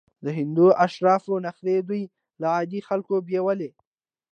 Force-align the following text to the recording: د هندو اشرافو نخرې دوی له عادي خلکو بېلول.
د 0.23 0.25
هندو 0.37 0.67
اشرافو 0.85 1.33
نخرې 1.45 1.75
دوی 1.89 2.03
له 2.41 2.47
عادي 2.55 2.79
خلکو 2.87 3.15
بېلول. 3.27 3.61